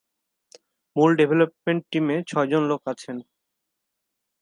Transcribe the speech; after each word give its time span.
মূল 0.95 1.11
ডেভেলপমেন্ট 1.19 1.81
টিমে 1.91 2.15
ছয়জন 2.29 2.63
লোক 2.71 2.81
আছেন। 2.87 3.17